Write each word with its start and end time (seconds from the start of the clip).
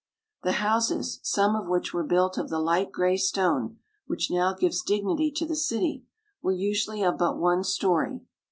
The 0.41 0.53
houses, 0.53 1.19
some 1.21 1.55
of 1.55 1.67
which 1.67 1.93
were 1.93 2.03
built 2.03 2.35
of 2.35 2.49
the 2.49 2.57
light 2.57 2.91
gray 2.91 3.17
stone 3.17 3.77
which 4.07 4.31
now 4.31 4.51
gives 4.51 4.81
dignity 4.81 5.29
to 5.33 5.45
the 5.45 5.55
city, 5.55 6.05
were 6.41 6.51
usually 6.53 7.03
of 7.03 7.19
but 7.19 7.37
one 7.37 7.63
story. 7.63 8.21